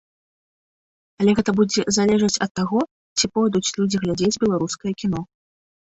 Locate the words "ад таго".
2.47-2.79